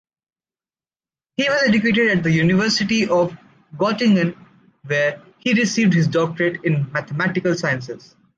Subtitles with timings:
[1.37, 3.37] He was educated at the University of
[3.77, 4.33] Göttingen,
[4.83, 8.15] where he received his doctorate in mathematical sciences.